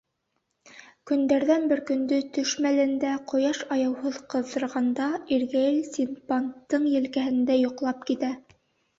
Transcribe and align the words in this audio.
Көндәрҙән 1.09 1.65
бер 1.71 1.81
көндө, 1.89 2.17
төш 2.37 2.53
мәлендә, 2.65 3.11
ҡояш 3.31 3.59
аяуһыҙ 3.75 4.17
ҡыҙҙырғанда, 4.33 5.09
иргәйел 5.37 5.77
Синдбадтың 5.89 6.87
елкәһендә 6.95 7.59
йоҡлап 7.65 8.01
китә. 8.09 8.31